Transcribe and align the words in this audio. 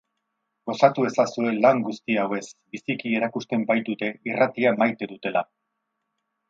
Gozatu 0.69 1.03
ezazue 1.09 1.51
lan 1.65 1.83
guzti 1.89 2.17
hauez, 2.23 2.41
biziki 2.75 3.15
erakusten 3.21 3.69
baitute 3.73 4.13
irratia 4.33 4.77
maite 4.83 5.11
dutela. 5.15 5.49